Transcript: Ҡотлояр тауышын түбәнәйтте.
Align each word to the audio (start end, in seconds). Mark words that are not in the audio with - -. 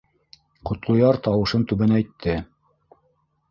Ҡотлояр 0.69 1.19
тауышын 1.27 1.67
түбәнәйтте. 1.73 2.37